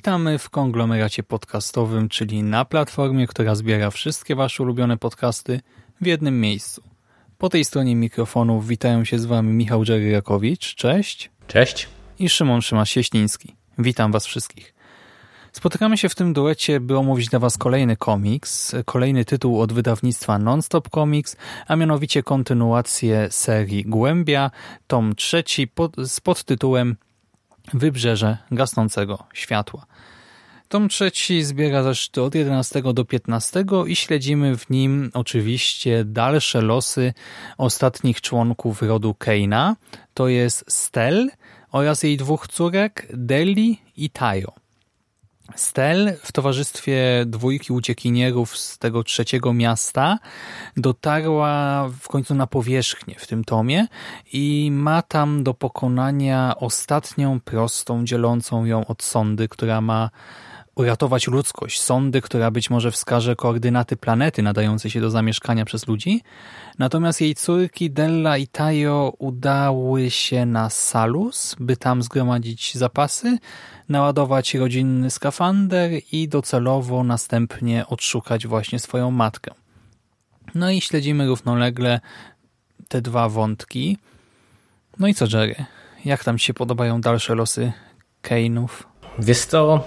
[0.00, 5.60] Witamy w konglomeracie podcastowym, czyli na platformie, która zbiera wszystkie Wasze ulubione podcasty
[6.00, 6.82] w jednym miejscu.
[7.38, 11.30] Po tej stronie mikrofonu witają się z Wami Michał Dżeryrakowicz, cześć.
[11.46, 11.88] Cześć.
[12.18, 13.54] I Szymon Szymas-Sieśliński.
[13.78, 14.74] Witam Was wszystkich.
[15.52, 20.38] Spotykamy się w tym duecie, by omówić dla Was kolejny komiks, kolejny tytuł od wydawnictwa
[20.38, 21.36] Nonstop Comics,
[21.68, 24.50] a mianowicie kontynuację serii Głębia,
[24.86, 26.96] tom trzeci pod, z podtytułem
[27.74, 29.86] Wybrzeże gasnącego światła.
[30.68, 37.14] Tom trzeci zbiera zresztą od 11 do 15 i śledzimy w nim oczywiście dalsze losy
[37.58, 39.76] ostatnich członków rodu Keina.
[40.14, 41.30] To jest Stel
[41.72, 44.59] oraz jej dwóch córek Deli i Tayo.
[45.56, 50.18] Stel w towarzystwie dwójki uciekinierów z tego trzeciego miasta
[50.76, 53.86] dotarła w końcu na powierzchnię w tym tomie
[54.32, 60.10] i ma tam do pokonania ostatnią prostą dzielącą ją od sondy, która ma
[60.80, 61.80] uratować ludzkość.
[61.80, 66.22] Sondy, która być może wskaże koordynaty planety nadającej się do zamieszkania przez ludzi.
[66.78, 73.38] Natomiast jej córki Della i Tayo udały się na Salus, by tam zgromadzić zapasy,
[73.88, 79.54] naładować rodzinny skafander i docelowo następnie odszukać właśnie swoją matkę.
[80.54, 82.00] No i śledzimy równolegle
[82.88, 83.98] te dwa wątki.
[84.98, 85.64] No i co, Jerry?
[86.04, 87.72] Jak tam się podobają dalsze losy
[88.22, 88.68] Kane'ów?
[89.18, 89.84] Wiesz co,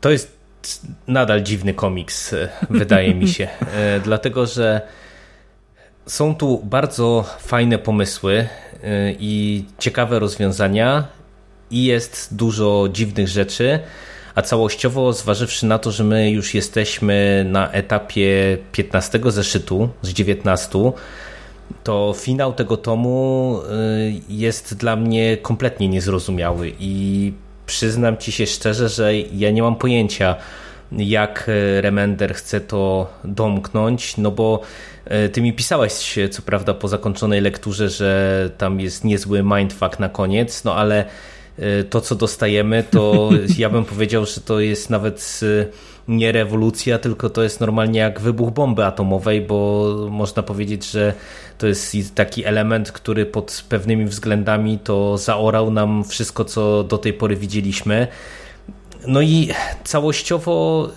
[0.00, 0.40] to jest
[1.06, 3.48] nadal dziwny komiks, e, wydaje mi się.
[3.76, 4.80] E, dlatego, że
[6.06, 8.48] są tu bardzo fajne pomysły e,
[9.12, 11.04] i ciekawe rozwiązania
[11.70, 13.78] i jest dużo dziwnych rzeczy,
[14.34, 20.92] a całościowo zważywszy na to, że my już jesteśmy na etapie 15 zeszytu z 19,
[21.84, 23.60] to finał tego tomu
[24.28, 27.32] jest dla mnie kompletnie niezrozumiały i
[27.70, 30.36] przyznam ci się szczerze, że ja nie mam pojęcia,
[30.92, 34.60] jak e, Remender chce to domknąć, no bo
[35.04, 40.08] e, ty mi pisałeś, co prawda, po zakończonej lekturze, że tam jest niezły mindfuck na
[40.08, 41.04] koniec, no ale
[41.58, 45.40] e, to, co dostajemy, to ja bym powiedział, że to jest nawet
[46.08, 51.14] nie rewolucja, tylko to jest normalnie jak wybuch bomby atomowej, bo można powiedzieć, że
[51.58, 57.12] to jest taki element, który pod pewnymi względami to zaorał nam wszystko, co do tej
[57.12, 58.08] pory widzieliśmy.
[59.06, 59.48] No i
[59.84, 60.88] całościowo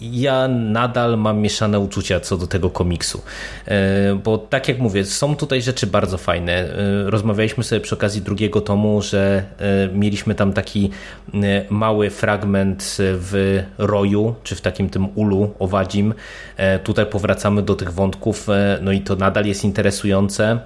[0.00, 3.22] ja nadal mam mieszane uczucia co do tego komiksu.
[3.66, 6.52] E, bo tak jak mówię, są tutaj rzeczy bardzo fajne.
[6.52, 10.90] E, rozmawialiśmy sobie przy okazji drugiego tomu, że e, mieliśmy tam taki
[11.70, 16.14] mały fragment w roju, czy w takim tym ulu owadzim.
[16.84, 18.46] Tutaj powracamy do tych wątków,
[18.80, 20.60] no i to nadal jest interesujące.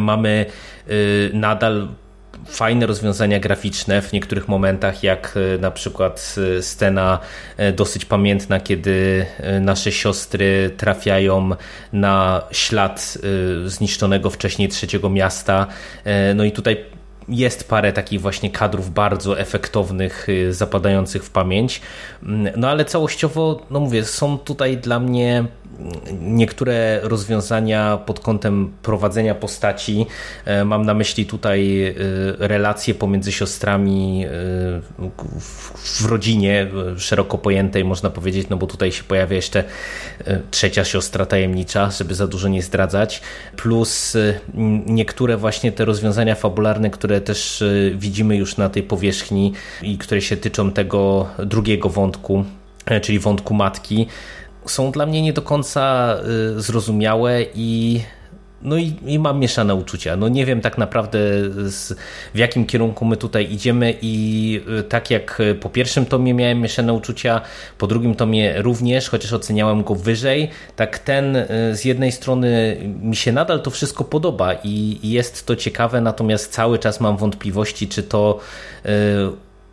[0.00, 0.46] Mamy
[1.32, 1.88] nadal
[2.46, 7.18] fajne rozwiązania graficzne w niektórych momentach, jak e, na przykład e, scena
[7.56, 9.26] e, dosyć pamiętna, kiedy
[9.60, 11.50] nasze siostry trafiają
[11.92, 13.18] na ślad
[13.64, 15.66] zniszczonego wcześniej trzeciego miasta.
[16.34, 16.97] No i tutaj
[17.28, 21.80] jest parę takich właśnie kadrów bardzo efektownych, zapadających w pamięć.
[22.22, 25.44] Mm, no ale całościowo, no mówię, są tutaj dla mnie
[26.20, 30.06] niektóre rozwiązania pod kątem prowadzenia postaci.
[30.44, 31.94] E, mam na myśli tutaj e,
[32.38, 34.30] relacje pomiędzy siostrami e,
[35.76, 36.66] w rodzinie
[36.96, 39.64] szeroko pojętej, można powiedzieć, no bo tutaj się pojawia jeszcze
[40.50, 43.22] trzecia siostra tajemnicza, żeby za dużo nie zdradzać,
[43.56, 44.16] plus
[44.86, 47.64] niektóre właśnie te rozwiązania fabularne, które też
[47.94, 52.44] widzimy już na tej powierzchni i które się tyczą tego drugiego wątku,
[53.02, 54.06] czyli wątku matki,
[54.66, 56.16] są dla mnie nie do końca
[56.56, 58.00] y, zrozumiałe i
[58.62, 60.16] no i, i, mam mieszane uczucia.
[60.16, 61.18] No nie wiem tak naprawdę
[61.70, 61.96] z,
[62.34, 66.92] w jakim kierunku my tutaj idziemy i y, tak jak po pierwszym tomie miałem mieszane
[66.92, 67.40] uczucia,
[67.78, 73.16] po drugim tomie również, chociaż oceniałem go wyżej, tak ten y, z jednej strony mi
[73.16, 77.88] się nadal to wszystko podoba i, i jest to ciekawe, natomiast cały czas mam wątpliwości,
[77.88, 78.40] czy to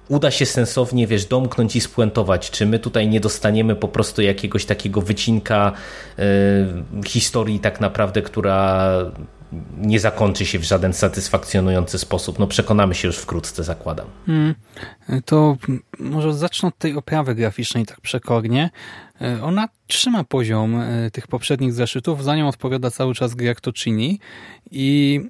[0.08, 2.52] uda się sensownie, wiesz, domknąć i spuentować.
[2.52, 5.72] Czy my tutaj nie dostaniemy po prostu jakiegoś takiego wycinka
[6.20, 8.90] y, historii tak naprawdę, która
[9.78, 12.40] nie zakończy się w żaden satysfakcjonujący sposób.
[12.40, 14.08] No przekonamy się już wkrótce, zakładam.
[14.26, 14.56] Hmm.
[15.26, 15.58] To
[16.00, 18.70] może zacznę od tej oprawy graficznej tak przekornie.
[19.22, 24.20] E, ona trzyma poziom e, tych poprzednich zeszytów, za nią odpowiada cały czas Greg Tocini
[24.72, 25.22] i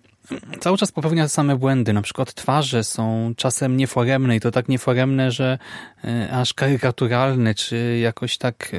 [0.59, 1.93] cały czas popełnia same błędy.
[1.93, 5.57] Na przykład twarze są czasem nieforemne i to tak nieforemne, że
[6.03, 8.71] e, aż karykaturalne, czy jakoś tak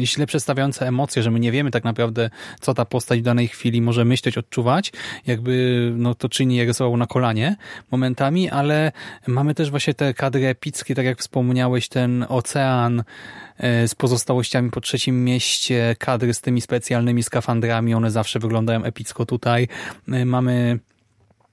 [0.00, 3.82] źle przedstawiające emocje, że my nie wiemy tak naprawdę, co ta postać w danej chwili
[3.82, 4.92] może myśleć, odczuwać.
[5.26, 7.56] Jakby no, to czyni je rysował na kolanie
[7.90, 8.92] momentami, ale
[9.26, 13.04] mamy też właśnie te kadry epickie, tak jak wspomniałeś, ten ocean,
[13.62, 19.68] z pozostałościami po trzecim mieście, kadry z tymi specjalnymi skafandrami, one zawsze wyglądają epicko tutaj.
[20.12, 20.78] E, mamy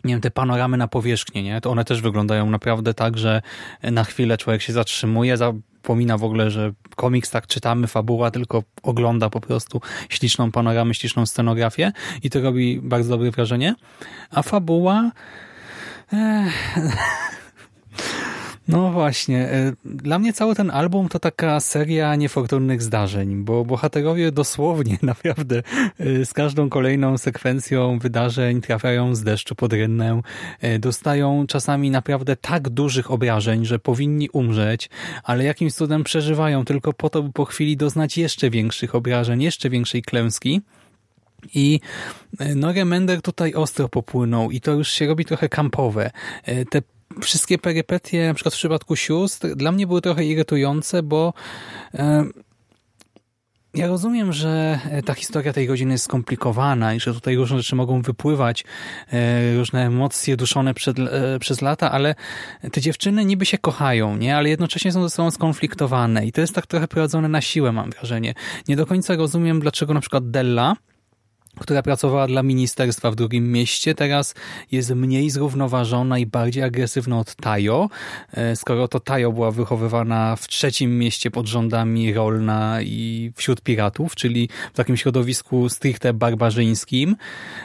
[0.03, 1.61] nie wiem, te panoramy na powierzchni, nie?
[1.61, 3.41] To one też wyglądają naprawdę tak, że
[3.83, 9.29] na chwilę człowiek się zatrzymuje, zapomina w ogóle, że komiks tak czytamy, fabuła, tylko ogląda
[9.29, 11.91] po prostu śliczną panoramę, śliczną scenografię
[12.23, 13.75] i to robi bardzo dobre wrażenie.
[14.31, 15.11] A fabuła...
[16.13, 16.75] Ech,
[18.69, 19.49] no właśnie.
[19.51, 25.63] E, dla mnie cały ten album to taka seria niefortunnych zdarzeń, bo bohaterowie dosłownie naprawdę
[25.99, 30.21] e, z każdą kolejną sekwencją wydarzeń trafiają z deszczu pod rynnę,
[30.61, 34.89] e, dostają czasami naprawdę tak dużych obrażeń, że powinni umrzeć,
[35.23, 39.69] ale jakimś cudem przeżywają tylko po to, by po chwili doznać jeszcze większych obrażeń, jeszcze
[39.69, 40.61] większej klęski.
[41.55, 41.79] I
[42.55, 46.11] no Remender tutaj ostro popłynął i to już się robi trochę kampowe.
[46.69, 46.81] Te
[47.21, 51.33] wszystkie perypetie, na przykład w przypadku sióstr, dla mnie były trochę irytujące, bo
[51.93, 52.25] e,
[53.73, 58.01] ja rozumiem, że ta historia tej godziny jest skomplikowana i że tutaj różne rzeczy mogą
[58.01, 58.65] wypływać,
[59.13, 62.15] e, różne emocje duszone przed, e, przez lata, ale
[62.71, 64.37] te dziewczyny niby się kochają, nie?
[64.37, 67.89] ale jednocześnie są ze sobą skonfliktowane i to jest tak trochę prowadzone na siłę, mam
[67.89, 68.33] wrażenie.
[68.67, 70.75] Nie do końca rozumiem, dlaczego na przykład Della
[71.59, 74.35] która pracowała dla ministerstwa w drugim mieście, teraz
[74.71, 77.89] jest mniej zrównoważona i bardziej agresywna od Tajo,
[78.33, 84.15] e, skoro to Tajo była wychowywana w trzecim mieście pod rządami Rolna i wśród piratów,
[84.15, 87.15] czyli w takim środowisku stricte barbarzyńskim,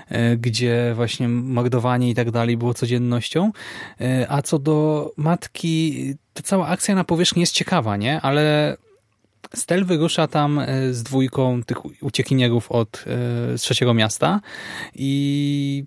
[0.08, 3.52] e, gdzie właśnie mordowanie i tak dalej było codziennością.
[4.00, 8.20] E, a co do matki, ta cała akcja na powierzchni jest ciekawa, nie?
[8.20, 8.76] Ale
[9.54, 13.02] Stel wyrusza tam e, z dwójką tych uciekinierów od, e,
[13.58, 14.40] z trzeciego miasta
[14.94, 15.84] i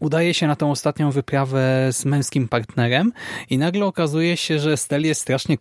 [0.00, 3.12] udaje się na tą ostatnią wyprawę z męskim partnerem
[3.50, 5.56] i nagle okazuje się, że Stel jest strasznie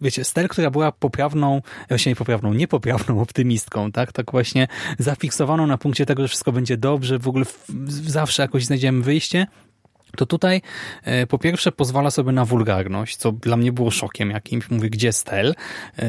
[0.00, 4.12] wiecie, Stel, która była poprawną, właśnie nie poprawną, niepoprawną optymistką, tak?
[4.12, 4.68] Tak właśnie
[4.98, 7.44] zafiksowaną na punkcie tego, że wszystko będzie dobrze, w ogóle
[7.88, 9.46] zawsze jakoś znajdziemy wyjście
[10.16, 10.62] to tutaj
[11.02, 14.70] e, po pierwsze pozwala sobie na wulgarność, co dla mnie było szokiem jakimś.
[14.70, 15.54] Mówię, gdzie Stel?
[15.98, 16.04] E,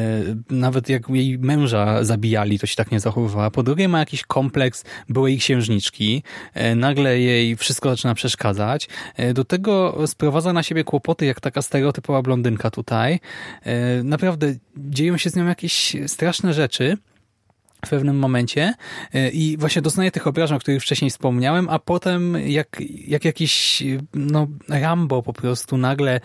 [0.50, 3.52] nawet jak jej męża zabijali, to się tak nie zachowywała.
[3.52, 6.24] Po drugie ma jakiś kompleks byłej księżniczki.
[6.54, 8.90] E, nagle jej wszystko zaczyna przeszkadzać.
[9.34, 13.20] Do tego sprowadza na siebie kłopoty, jak taka stereotypowa blondynka tutaj.
[14.04, 16.98] Naprawdę dzieją się z nią jakieś straszne rzeczy
[17.86, 18.74] w pewnym momencie
[19.14, 23.84] e, i właśnie doznaje tych obrażeń, o których wcześniej wspomniałem, a potem jak, jak jakiś
[24.14, 26.20] no, Rambo po prostu nagle e,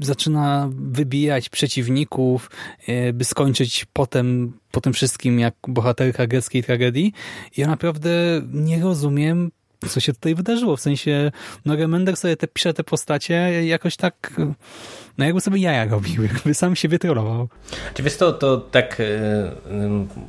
[0.00, 2.50] zaczyna wybijać przeciwników,
[2.86, 7.12] e, by skończyć potem po tym wszystkim jak bohaterka greckiej tragedii.
[7.56, 8.10] Ja naprawdę
[8.52, 9.50] nie rozumiem,
[9.88, 10.76] co się tutaj wydarzyło.
[10.76, 11.32] W sensie,
[11.64, 14.40] no Remender sobie te, pisze te postacie jakoś tak
[15.18, 17.48] no jakby sobie jaja robił, jakby sam się wytrolował.
[17.94, 18.98] Czy wiesz to, to tak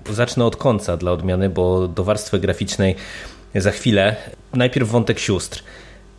[0.07, 2.95] yy, zacznę od końca dla odmiany, bo do warstwy graficznej
[3.55, 4.15] za chwilę.
[4.53, 5.63] Najpierw wątek sióstr.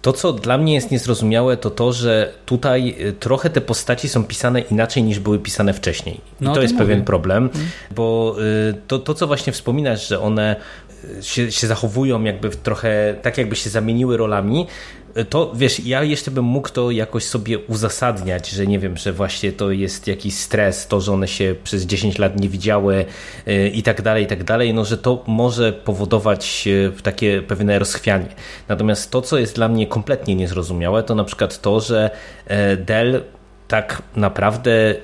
[0.03, 4.25] To, co dla mnie jest niezrozumiałe, to to, że tutaj e, trochę te postaci są
[4.25, 6.21] pisane inaczej niż były pisane wcześniej.
[6.41, 6.87] I no, to jest mówię.
[6.87, 7.67] pewien problem, mhm.
[7.91, 8.37] bo
[8.87, 10.57] to, to, co właśnie wspominasz, że one
[11.23, 14.67] się, się zachowują jakby trochę tak, jakby się zamieniły rolami,
[15.31, 19.53] to wiesz, ja jeszcze bym mógł to jakoś sobie uzasadniać, że nie wiem, że właśnie
[19.53, 23.05] to jest jakiś stres, to, że one się przez 10 lat nie widziały
[23.49, 26.69] y, i tak dalej, i tak dalej, no że to może powodować
[27.03, 28.29] takie pewne rozchwianie.
[28.69, 32.11] Natomiast to, co jest dla mnie kompletnie niezrozumiałe, to na przykład to, że
[32.47, 33.23] e, Dell
[33.69, 34.95] tak naprawdę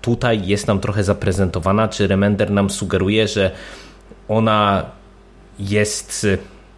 [0.00, 3.50] tutaj jest nam trochę zaprezentowana, czy Remender nam sugeruje, że
[4.28, 4.90] ona
[5.60, 6.26] jest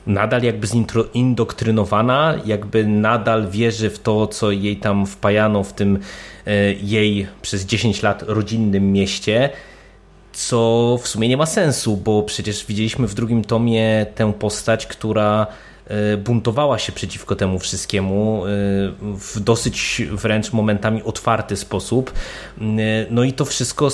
[0.07, 0.67] nadal jakby
[1.15, 5.99] zindoktrynowana, jakby nadal wierzy w to, co jej tam wpajano w tym
[6.47, 9.51] e, jej przez 10 lat rodzinnym mieście,
[10.33, 15.47] co w sumie nie ma sensu, bo przecież widzieliśmy w drugim tomie tę postać, która
[16.25, 18.43] buntowała się przeciwko temu wszystkiemu
[19.01, 22.13] w dosyć wręcz momentami otwarty sposób.
[23.11, 23.89] No i to wszystko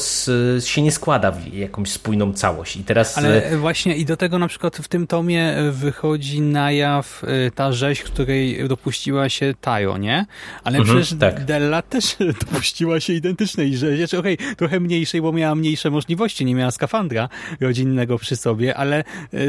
[0.65, 2.77] się nie składa w jakąś spójną całość.
[2.77, 3.19] I teraz...
[3.19, 7.23] Ale właśnie i do tego na przykład w tym tomie wychodzi na jaw
[7.55, 10.27] ta rzeź, której dopuściła się Tajo, nie?
[10.65, 11.45] Ale mhm, przecież tak.
[11.45, 13.99] Della też dopuściła się identycznej rzezi.
[13.99, 17.29] Znaczy, okej, okay, trochę mniejszej, bo miała mniejsze możliwości, nie miała skafandra
[17.61, 19.05] rodzinnego przy sobie, ale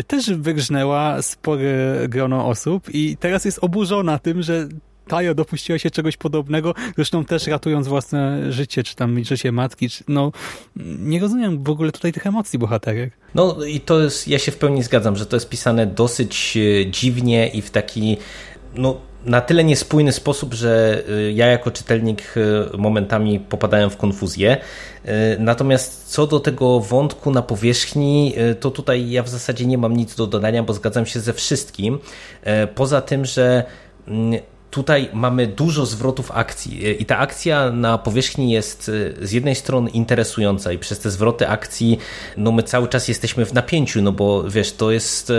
[0.07, 4.67] też wygrznęła spore grono osób i teraz jest oburzona tym, że
[5.09, 10.03] Tajo dopuściła się czegoś podobnego, zresztą też ratując własne życie, czy tam życie matki, czy,
[10.07, 10.31] no
[10.99, 13.13] nie rozumiem w ogóle tutaj tych emocji bohaterek.
[13.35, 16.91] No i to jest, ja się w pełni zgadzam, że to jest pisane dosyć e,
[16.91, 18.17] dziwnie i w taki
[18.75, 22.35] no na tyle niespójny sposób, że e, ja jako czytelnik
[22.73, 24.57] e, momentami popadałem w konfuzję.
[25.39, 30.15] Natomiast co do tego wątku na powierzchni, to tutaj ja w zasadzie nie mam nic
[30.15, 31.99] do dodania, bo zgadzam się ze wszystkim.
[32.75, 33.63] Poza tym, że
[34.07, 37.01] mm, tutaj mamy dużo zwrotów akcji.
[37.01, 41.47] I ta akcja na powierzchni jest e, z jednej strony interesująca i przez te zwroty
[41.47, 41.97] akcji
[42.37, 45.31] no my cały czas jesteśmy w napięciu, no bo wiesz, to jest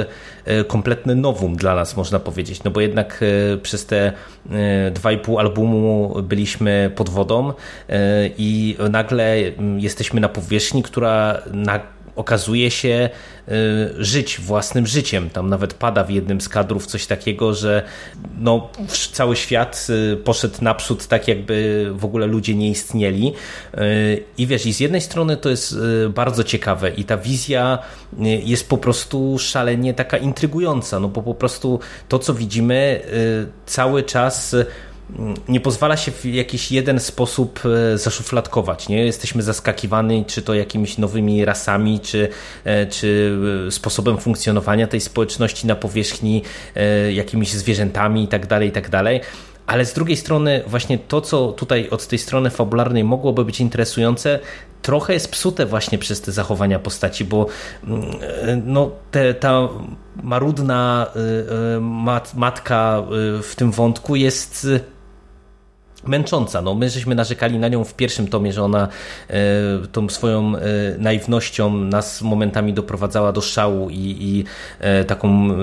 [0.44, 4.12] e, kompletne nowum dla nas można powiedzieć, no bo jednak e, przez te
[4.92, 7.52] dwa i pół albumu byliśmy pod wodą
[8.38, 9.36] i nagle
[9.76, 11.80] jesteśmy na powierzchni, która na
[12.16, 13.10] okazuje się
[13.48, 15.30] y, żyć własnym życiem.
[15.30, 17.82] Tam nawet pada w jednym z kadrów coś takiego, że
[18.38, 18.70] no,
[19.12, 23.32] cały świat y, poszedł naprzód tak, jakby w ogóle ludzie nie istnieli.
[23.78, 25.76] Y, I wiesz, i z jednej strony to jest
[26.08, 27.78] bardzo ciekawe i ta wizja
[28.44, 33.00] jest po prostu szalenie taka intrygująca, no bo po prostu to, co widzimy
[33.66, 34.56] cały czas
[35.48, 37.60] nie pozwala się w jakiś jeden sposób
[37.94, 38.88] e, zaszufladkować.
[38.88, 39.04] Nie?
[39.04, 42.28] Jesteśmy zaskakiwani, czy to jakimiś nowymi rasami, czy,
[42.64, 46.42] e, czy e, sposobem funkcjonowania tej społeczności na powierzchni,
[47.12, 48.90] jakimiś zwierzętami itd., tak itd.
[48.90, 49.22] Tak
[49.66, 54.38] Ale z drugiej strony, właśnie to, co tutaj od tej strony fabularnej mogłoby być interesujące,
[54.82, 57.46] trochę jest psute właśnie przez te zachowania postaci, bo
[57.84, 59.68] mm, no, te, ta
[60.22, 61.06] marudna
[61.80, 63.02] mat, matka
[63.42, 64.66] w tym wątku jest
[66.06, 66.62] męcząca.
[66.62, 68.88] No, my żeśmy narzekali na nią w pierwszym tomie, że ona
[69.28, 69.36] e,
[69.92, 70.60] tą swoją e,
[70.98, 74.44] naiwnością nas momentami doprowadzała do szału i, i
[74.80, 75.56] e, taką e,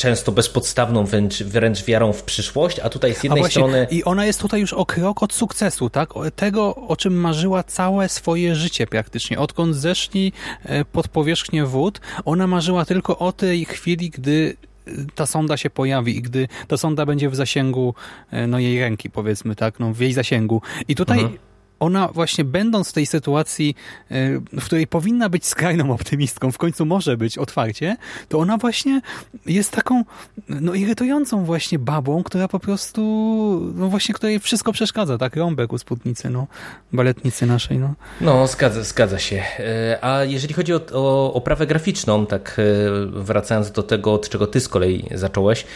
[0.00, 3.86] często bezpodstawną wręcz, wręcz wiarą w przyszłość, a tutaj z jednej właśnie, strony...
[3.90, 6.10] I ona jest tutaj już o krok od sukcesu, tak?
[6.36, 9.38] Tego, o czym marzyła całe swoje życie praktycznie.
[9.38, 10.32] Odkąd zeszli
[10.64, 14.56] e, pod powierzchnię wód, ona marzyła tylko o tej chwili, gdy
[15.14, 17.94] ta sonda się pojawi i gdy ta sonda będzie w zasięgu
[18.30, 20.62] e, no, jej ręki, powiedzmy, tak, no, w jej zasięgu.
[20.88, 21.49] I tutaj mhm
[21.80, 23.74] ona właśnie będąc w tej sytuacji,
[24.10, 27.96] e, w której powinna być skrajną optymistką, w końcu może być otwarcie,
[28.28, 29.00] to ona właśnie
[29.46, 30.04] jest taką
[30.48, 33.02] no, irytującą właśnie babą, która po prostu,
[33.74, 35.36] no właśnie, której wszystko przeszkadza, tak?
[35.36, 36.46] Rąbek u spódnicy, no,
[36.92, 37.94] baletnicy naszej, no.
[38.20, 39.42] No, zgadza, zgadza się.
[39.58, 42.62] E, a jeżeli chodzi o, o oprawę graficzną, tak e,
[43.06, 45.66] wracając do tego, od czego ty z kolei zacząłeś,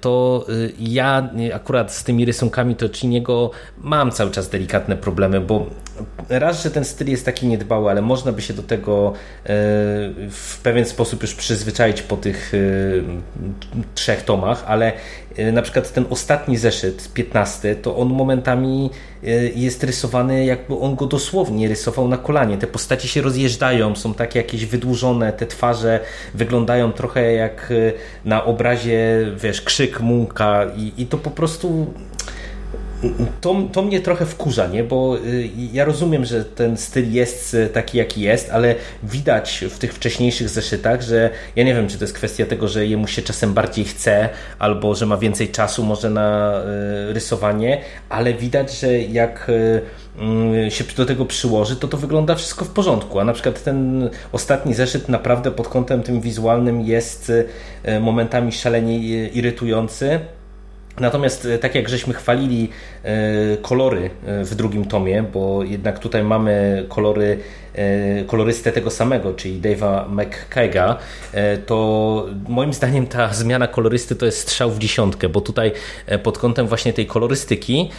[0.00, 0.46] to
[0.78, 5.66] ja akurat z tymi rysunkami to Chiniego mam cały czas delikatne problemy problemy, bo
[6.28, 9.48] raz, że ten styl jest taki niedbały, ale można by się do tego e,
[10.30, 12.58] w pewien sposób już przyzwyczaić po tych e,
[13.94, 14.92] trzech tomach, ale
[15.36, 18.90] e, na przykład ten ostatni zeszyt, 15, to on momentami
[19.54, 22.58] jest rysowany jakby on go dosłownie rysował na kolanie.
[22.58, 26.00] Te postacie się rozjeżdżają, są takie jakieś wydłużone, te twarze
[26.34, 27.72] wyglądają trochę jak
[28.24, 31.86] na obrazie, wiesz, krzyk Munka i, i to po prostu
[33.40, 34.84] to, to mnie trochę wkurza, nie?
[34.84, 39.78] bo y, ja rozumiem, że ten styl jest y, taki, jaki jest, ale widać w
[39.78, 43.22] tych wcześniejszych zeszytach, że ja nie wiem, czy to jest kwestia tego, że jemu się
[43.22, 44.28] czasem bardziej chce,
[44.58, 46.60] albo że ma więcej czasu może na
[47.10, 49.50] y, rysowanie, ale widać, że jak
[50.18, 53.20] mm, się do tego przyłoży, to to wygląda wszystko w porządku.
[53.20, 57.32] A na przykład ten ostatni zeszyt naprawdę pod kątem tym wizualnym jest
[58.00, 60.20] momentami szalenie irytujący.
[61.00, 62.68] Natomiast e, tak jak żeśmy chwalili
[63.02, 67.38] e, kolory e, w drugim tomie, bo jednak tutaj mamy kolory
[68.26, 70.98] kolorystę tego samego, czyli Dave'a McKega,
[71.32, 75.72] e, to moim zdaniem ta zmiana kolorysty to jest strzał w dziesiątkę, bo tutaj
[76.06, 77.90] e, pod kątem właśnie tej kolorystyki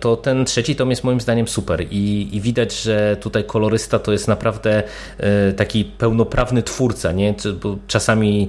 [0.00, 4.12] to ten trzeci tom jest moim zdaniem super i, i widać, że tutaj kolorysta to
[4.12, 4.82] jest naprawdę
[5.56, 7.34] taki pełnoprawny twórca, nie?
[7.62, 8.48] bo czasami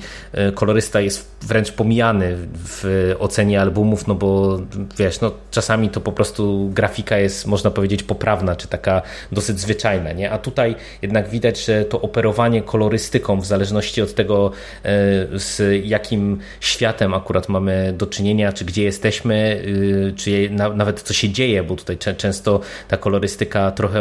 [0.55, 4.59] kolorysta jest wręcz pomijany w ocenie albumów, no bo
[4.97, 10.13] wiesz, no czasami to po prostu grafika jest, można powiedzieć, poprawna, czy taka dosyć zwyczajna,
[10.13, 10.31] nie?
[10.31, 10.56] A tutaj
[11.01, 14.51] jednak widać, że to operowanie kolorystyką, w zależności od tego,
[14.83, 14.91] e,
[15.39, 21.29] z jakim światem akurat mamy do czynienia, czy gdzie jesteśmy, y, czy nawet co się
[21.29, 23.99] dzieje, bo tutaj często ta kolorystyka trochę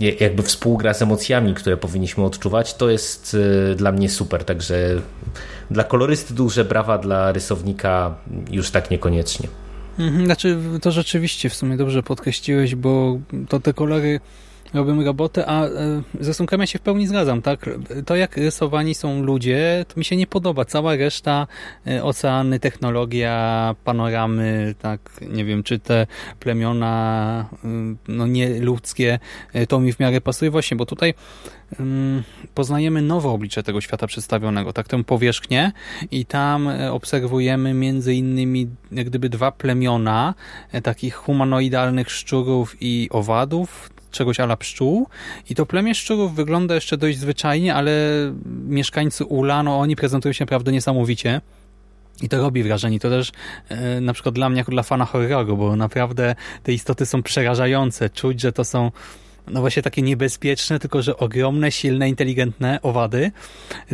[0.00, 3.36] y, jakby współgra z emocjami, które powinniśmy odczuwać, to jest
[3.76, 4.76] dla mnie super, także
[5.70, 8.14] dla kolorysty duże brawa, dla rysownika
[8.50, 9.48] już tak niekoniecznie.
[9.98, 13.18] Mhm, znaczy, to rzeczywiście w sumie dobrze podkreśliłeś, bo
[13.48, 14.20] to te kolory
[14.74, 15.70] robią robotę, a e,
[16.20, 17.70] ze Sunkami się w pełni zgadzam, tak?
[18.06, 20.64] To jak rysowani są ludzie, to mi się nie podoba.
[20.64, 21.46] Cała reszta,
[21.86, 26.06] e, oceany, technologia, panoramy, tak, nie wiem, czy te
[26.40, 27.68] plemiona e,
[28.08, 29.18] no nieludzkie,
[29.68, 31.14] to mi w miarę pasuje właśnie, bo tutaj
[32.54, 35.72] poznajemy nowe oblicze tego świata przedstawionego, tak, tę powierzchnię
[36.10, 40.34] i tam obserwujemy między innymi jak gdyby dwa plemiona
[40.82, 45.08] takich humanoidalnych szczurów i owadów, czegoś ala pszczół
[45.50, 47.92] i to plemię szczurów wygląda jeszcze dość zwyczajnie, ale
[48.68, 51.40] mieszkańcy Ula, no oni prezentują się naprawdę niesamowicie.
[52.22, 53.00] I to robi wrażenie.
[53.00, 53.32] To też
[53.68, 58.10] e, na przykład dla mnie, jako dla fana horroru, bo naprawdę te istoty są przerażające.
[58.10, 58.90] Czuć, że to są
[59.48, 63.32] no właśnie takie niebezpieczne, tylko że ogromne, silne, inteligentne owady.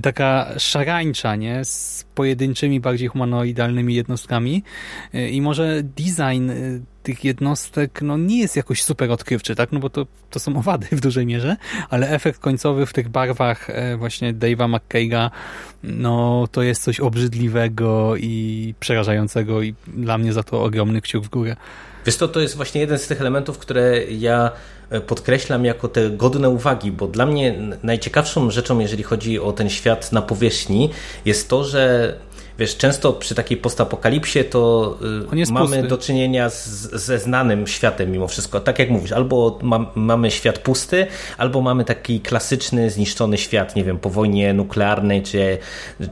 [0.03, 1.65] Taka szarańcza, nie?
[1.65, 4.63] Z pojedynczymi, bardziej humanoidalnymi jednostkami.
[5.31, 6.55] I może design e,
[7.03, 9.73] tych jednostek no, nie jest jakoś super odkrywczy, tak?
[9.73, 11.57] No bo to, to są owady w dużej mierze,
[11.91, 15.31] ale efekt końcowy w tych barwach e, właśnie Dave'a McKay'a
[15.83, 21.29] no to jest coś obrzydliwego i przerażającego i dla mnie za to ogromny kciuk w
[21.29, 21.57] górę.
[22.07, 24.51] Wiesz to, to jest właśnie jeden z tych elementów, które ja
[25.01, 30.13] podkreślam jako te godne uwagi, bo dla mnie najciekawszą rzeczą, jeżeli chodzi o ten świat
[30.13, 30.91] na powierzchni,
[31.25, 32.15] jest to, że
[32.59, 34.95] wiesz, często przy takiej postapokalipsie to
[35.33, 35.89] y, mamy pusty.
[35.89, 38.61] do czynienia z, ze znanym światem mimo wszystko.
[38.61, 41.07] Tak jak mówisz, albo ma, mamy świat pusty,
[41.39, 45.59] albo mamy taki klasyczny, zniszczony świat, nie wiem, po wojnie nuklearnej czy,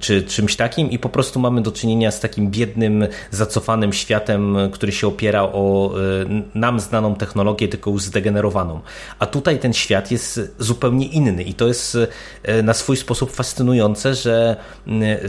[0.00, 4.92] czy czymś takim i po prostu mamy do czynienia z takim biednym, zacofanym światem, który
[4.92, 8.80] się opiera o y, nam znaną technologię, tylko już zdegenerowaną.
[9.18, 14.14] A tutaj ten świat jest zupełnie inny i to jest y, na swój sposób fascynujące,
[14.14, 14.56] że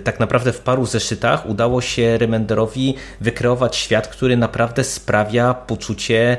[0.04, 6.38] tak naprawdę w paru ze zeszytach udało się Remenderowi wykreować świat, który naprawdę sprawia poczucie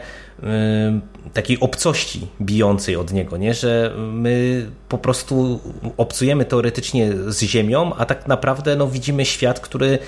[1.32, 3.54] takiej obcości bijącej od niego, nie?
[3.54, 5.60] że my po prostu
[5.96, 9.98] obcujemy teoretycznie z Ziemią, a tak naprawdę no, widzimy świat, który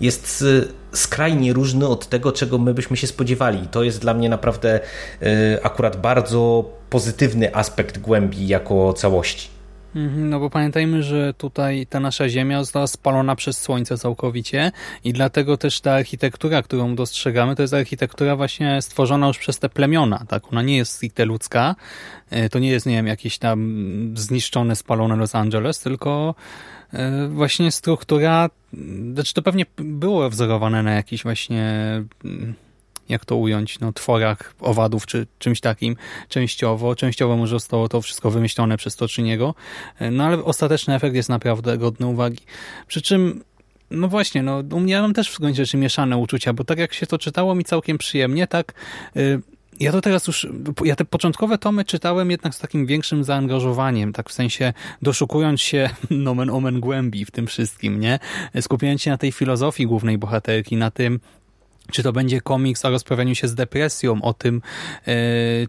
[0.00, 0.44] jest
[0.92, 3.64] skrajnie różny od tego, czego my byśmy się spodziewali.
[3.64, 4.80] I to jest dla mnie naprawdę
[5.22, 9.53] y, akurat bardzo pozytywny aspekt głębi jako całości.
[9.96, 14.72] Mhm, no bo pamiętajmy, że tutaj ta nasza Ziemia została spalona przez Słońce całkowicie
[15.04, 19.68] i dlatego też ta architektura, którą dostrzegamy, to jest architektura właśnie stworzona już przez te
[19.68, 20.24] plemiona.
[20.28, 20.52] Tak?
[20.52, 21.74] Ona nie jest stricte ludzka,
[22.30, 26.34] e, to nie jest, nie wiem, jakieś tam zniszczone, spalone Los Angeles, tylko
[26.92, 28.50] e, właśnie struktura,
[29.14, 31.64] znaczy to pewnie było wzorowane na jakiś właśnie
[32.24, 32.54] mm,
[33.08, 35.96] jak to ująć, no, tworach owadów czy czymś takim
[36.28, 36.94] częściowo.
[36.94, 39.54] Częściowo może zostało to wszystko wymyślone przez Toczyniego,
[40.10, 42.40] no ale ostateczny efekt jest naprawdę godny uwagi.
[42.86, 43.44] Przy czym
[43.90, 46.94] no właśnie, no u mnie mam też w gruncie rzeczy mieszane uczucia, bo tak jak
[46.94, 48.74] się to czytało mi całkiem przyjemnie, tak
[49.16, 49.40] y,
[49.80, 50.46] ja to teraz już,
[50.84, 55.90] ja te początkowe tomy czytałem jednak z takim większym zaangażowaniem, tak w sensie doszukując się
[56.10, 58.18] nomen omen głębi w tym wszystkim, nie?
[58.60, 61.20] Skupiając się na tej filozofii głównej bohaterki, na tym,
[61.92, 64.62] czy to będzie komiks o rozprawianiu się z depresją, o tym,
[65.06, 65.12] e,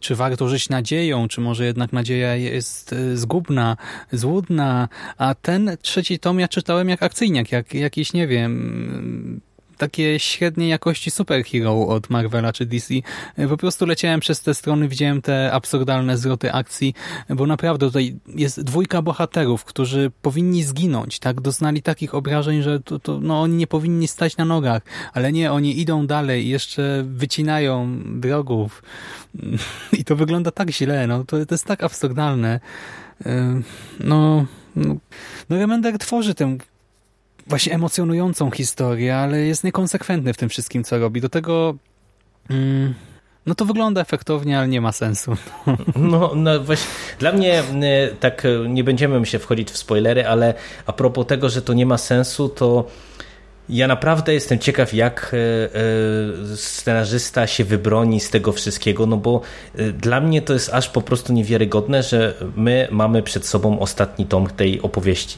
[0.01, 3.77] czy warto żyć nadzieją, czy może jednak nadzieja jest e, zgubna,
[4.11, 9.41] złudna, a ten trzeci tom ja czytałem jak akcyjniak, jak jakiś, nie wiem,
[9.77, 12.93] takie średniej jakości superhero od Marvela czy DC.
[13.49, 16.93] Po prostu leciałem przez te strony, widziałem te absurdalne zwroty akcji,
[17.29, 21.41] bo naprawdę tutaj jest dwójka bohaterów, którzy powinni zginąć, tak?
[21.41, 24.81] Doznali takich obrażeń, że to, to, no, oni nie powinni stać na nogach,
[25.13, 28.83] ale nie, oni idą dalej jeszcze wycinają wrogów.
[29.99, 32.59] I to wygląda tak źle, no to, to jest tak absurdalne.
[33.99, 34.95] No, no,
[35.49, 36.57] no Remender tworzy tę
[37.47, 41.21] właśnie emocjonującą historię, ale jest niekonsekwentny w tym wszystkim, co robi.
[41.21, 41.75] Do tego...
[42.49, 42.93] Mm,
[43.45, 45.35] no to wygląda efektownie, ale nie ma sensu.
[45.95, 46.87] No, no właśnie,
[47.19, 50.53] dla mnie y, tak y, nie będziemy się wchodzić w spoilery, ale
[50.85, 52.87] a propos tego, że to nie ma sensu, to
[53.69, 59.41] ja naprawdę jestem ciekaw, jak y, scenarzysta się wybroni z tego wszystkiego, no bo
[59.97, 64.47] dla mnie to jest aż po prostu niewiarygodne, że my mamy przed sobą ostatni tom
[64.47, 65.37] tej opowieści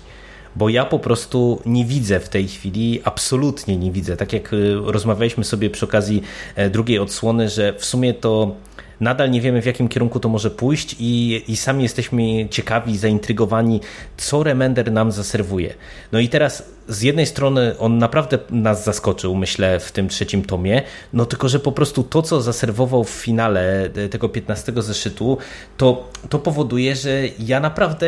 [0.58, 4.18] bo ja po prostu nie widzę w tej chwili, absolutnie nie widzę.
[4.18, 4.52] Tak jak
[4.84, 6.24] rozmawialiśmy sobie przy okazji
[6.72, 8.56] drugiej odsłony, że w sumie to
[9.00, 13.82] nadal nie wiemy w jakim kierunku to może pójść i, i sami jesteśmy ciekawi, zaintrygowani,
[14.18, 15.74] co Remender nam zaserwuje.
[16.12, 20.82] No i teraz z jednej strony on naprawdę nas zaskoczył, myślę, w tym trzecim tomie,
[21.14, 25.38] no tylko, że po prostu to, co zaserwował w finale tego 15 zeszytu,
[25.78, 28.08] to, to powoduje, że ja naprawdę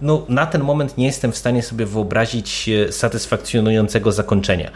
[0.00, 4.70] no, na ten moment nie jestem w stanie sobie wyobrazić satysfakcjonującego zakończenia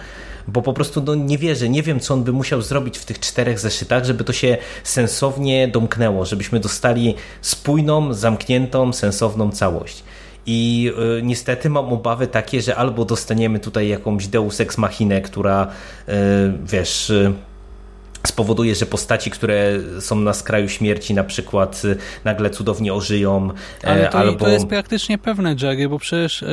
[0.48, 3.20] bo po prostu no, nie wierzę, nie wiem, co on by musiał zrobić w tych
[3.20, 10.05] czterech zeszytach, żeby to się sensownie domknęło, żebyśmy dostali spójną, zamkniętą, sensowną całość.
[10.46, 15.66] I y, niestety mam obawy takie, że albo dostaniemy tutaj jakąś Deus Ex Machinę, która
[16.09, 16.12] y,
[16.64, 17.11] wiesz.
[17.11, 17.33] Y,
[18.26, 21.83] spowoduje, że postaci, które są na skraju śmierci, na przykład
[22.24, 23.50] nagle cudownie ożyją.
[23.83, 24.44] Ale to, albo...
[24.44, 26.44] to jest praktycznie pewne, Jerry, bo przecież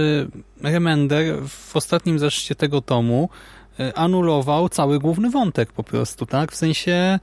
[0.64, 3.59] Remender w ostatnim zeszycie tego tomu E,
[3.96, 6.52] anulował cały główny wątek po prostu, tak?
[6.52, 7.20] W sensie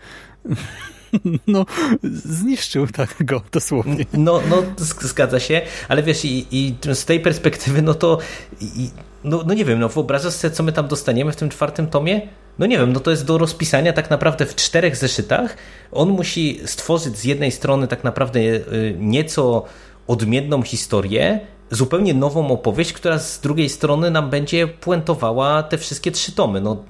[1.47, 1.67] no,
[2.03, 4.05] zniszczył tak go dosłownie.
[4.13, 4.63] No, no
[5.01, 8.19] zgadza się, ale wiesz, i, i z tej perspektywy, no to
[8.61, 8.91] i,
[9.25, 12.21] no, no nie wiem, no wyobrażasz sobie, co my tam dostaniemy w tym czwartym tomie?
[12.59, 15.57] No nie wiem, no to jest do rozpisania tak naprawdę w czterech zeszytach.
[15.93, 18.61] On musi stworzyć z jednej strony tak naprawdę e,
[18.99, 19.65] nieco
[20.07, 26.33] odmienną historię, zupełnie nową opowieść, która z drugiej strony nam będzie puentowała te wszystkie trzy
[26.33, 26.61] tomy.
[26.61, 26.85] No,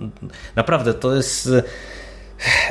[0.57, 1.49] naprawdę, to jest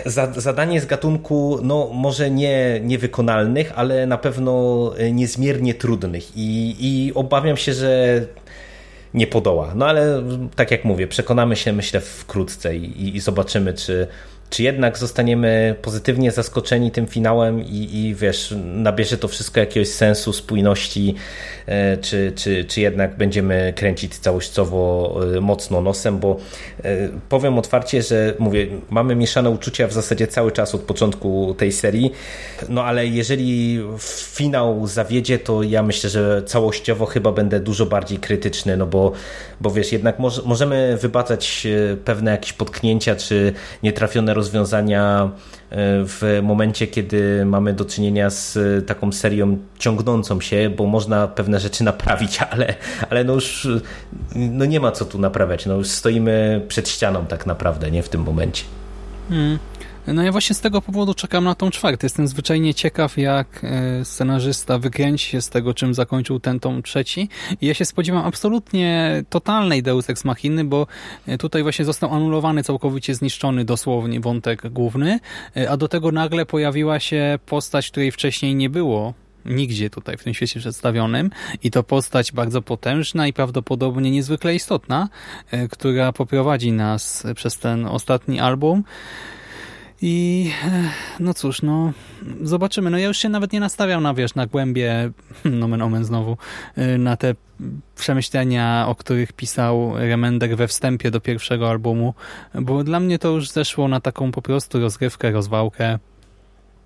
[0.05, 7.13] e, zadanie z gatunku, no może nie niewykonalnych, ale na pewno niezmiernie trudnych i, i
[7.13, 8.21] obawiam się, że
[9.13, 9.71] nie podoła.
[9.75, 10.23] No ale
[10.55, 14.07] tak jak mówię, przekonamy się myślę wkrótce i, i zobaczymy, czy
[14.49, 20.33] czy jednak zostaniemy pozytywnie zaskoczeni tym finałem i, i wiesz, nabierze to wszystko jakiegoś sensu,
[20.33, 21.15] spójności,
[21.65, 26.37] e, czy, czy, czy jednak będziemy kręcić całościowo e, mocno nosem, bo
[26.83, 31.71] e, powiem otwarcie, że mówię, mamy mieszane uczucia w zasadzie cały czas od początku tej
[31.71, 32.11] serii,
[32.69, 33.79] no ale jeżeli
[34.33, 39.11] finał zawiedzie, to ja myślę, że całościowo chyba będę dużo bardziej krytyczny, no bo,
[39.61, 41.67] bo wiesz, jednak może, możemy wybacać
[42.05, 43.53] pewne jakieś potknięcia, czy
[43.83, 50.85] nietrafione rozwiązania e, w momencie, kiedy mamy do czynienia z taką serią ciągnącą się, bo
[50.85, 52.73] można pewne rzeczy naprawić, ale,
[53.09, 53.67] ale no już
[54.35, 55.65] no nie ma co tu naprawiać.
[55.65, 58.63] No już stoimy przed ścianą tak naprawdę, nie w tym momencie.
[59.29, 59.59] Hmm.
[60.07, 62.05] No ja właśnie z tego powodu czekam na tą czwartą.
[62.05, 67.29] Jestem zwyczajnie ciekaw, jak e, scenarzysta wykręci się z tego, czym zakończył ten tom trzeci.
[67.61, 70.87] I ja się spodziewam absolutnie totalnej Deus Ex Machiny, bo
[71.27, 75.19] e, tutaj właśnie został anulowany, całkowicie zniszczony dosłownie wątek główny,
[75.57, 79.13] e, a do tego nagle pojawiła się postać, której wcześniej nie było
[79.45, 81.29] nigdzie tutaj w tym świecie przedstawionym
[81.63, 85.09] i to postać bardzo potężna i prawdopodobnie niezwykle istotna,
[85.71, 88.83] która poprowadzi nas przez ten ostatni album.
[90.07, 90.89] I e,
[91.19, 91.91] no cóż, no
[92.41, 92.89] zobaczymy.
[92.89, 95.11] No ja już się nawet nie nastawiam na, wiesz, na głębie,
[95.45, 96.37] nomen omen znowu,
[96.75, 97.35] e, na te
[97.95, 102.13] przemyślenia, o których pisał Remender we wstępie do pierwszego albumu,
[102.55, 105.99] bo dla mnie to już zeszło na taką po prostu rozgrywkę, rozwałkę,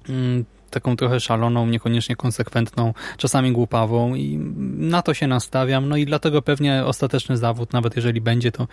[0.09, 4.37] mm, taką trochę szaloną, niekoniecznie konsekwentną, czasami głupawą i
[4.77, 8.67] na to się nastawiam, no i dlatego pewnie ostateczny zawód, nawet jeżeli będzie, to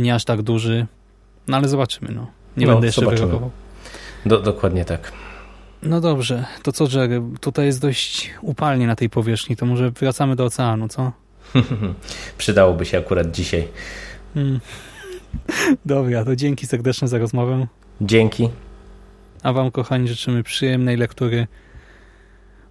[0.00, 0.86] nie aż tak duży,
[1.48, 2.26] no ale zobaczymy, no.
[2.56, 3.26] Nie no, będę jeszcze zobaczymy.
[3.26, 3.65] wyrokował.
[4.26, 5.12] Do, dokładnie tak.
[5.82, 7.22] No dobrze, to co Jerry?
[7.40, 11.12] Tutaj jest dość upalnie na tej powierzchni, to może wracamy do oceanu, co?
[12.38, 13.68] Przydałoby się akurat dzisiaj.
[14.34, 14.60] Hmm.
[15.84, 17.66] Dobra, to dzięki serdeczne za rozmowę.
[18.00, 18.48] Dzięki.
[19.42, 21.46] A wam, kochani, życzymy przyjemnej lektury,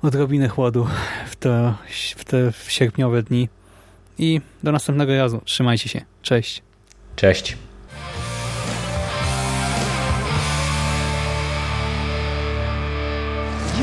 [0.02, 0.88] odrobinę chłodu
[1.30, 1.74] w te,
[2.16, 3.50] w te sierpniowe dni
[4.18, 5.42] i do następnego razu.
[5.46, 6.02] Trzymajcie się.
[6.22, 6.62] Cześć.
[7.16, 7.58] Cześć.